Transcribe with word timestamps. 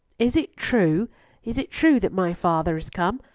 "Is 0.17 0.35
it 0.35 0.57
true? 0.57 1.09
Is 1.43 1.59
it 1.59 1.69
true 1.69 1.99
that 1.99 2.11
my 2.11 2.33
father 2.33 2.75
is 2.75 2.89
come? 2.89 3.19